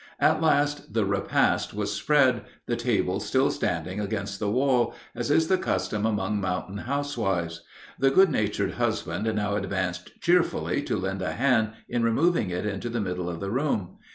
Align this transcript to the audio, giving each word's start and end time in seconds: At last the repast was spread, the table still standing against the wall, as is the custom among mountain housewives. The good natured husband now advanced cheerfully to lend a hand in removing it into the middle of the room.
At 0.19 0.41
last 0.41 0.95
the 0.95 1.05
repast 1.05 1.75
was 1.75 1.93
spread, 1.93 2.45
the 2.65 2.75
table 2.75 3.19
still 3.19 3.51
standing 3.51 3.99
against 3.99 4.39
the 4.39 4.49
wall, 4.49 4.95
as 5.13 5.29
is 5.29 5.47
the 5.47 5.59
custom 5.59 6.07
among 6.07 6.41
mountain 6.41 6.79
housewives. 6.79 7.61
The 7.99 8.09
good 8.09 8.31
natured 8.31 8.71
husband 8.71 9.25
now 9.35 9.55
advanced 9.55 10.19
cheerfully 10.19 10.81
to 10.85 10.97
lend 10.97 11.21
a 11.21 11.33
hand 11.33 11.73
in 11.87 12.01
removing 12.01 12.49
it 12.49 12.65
into 12.65 12.89
the 12.89 12.99
middle 12.99 13.29
of 13.29 13.39
the 13.39 13.51
room. 13.51 13.99